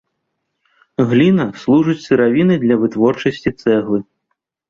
Гліна 1.09 1.45
служыць 1.65 2.01
сыравінай 2.07 2.57
для 2.65 2.75
вытворчасці 2.85 3.49
цэглы. 3.65 3.99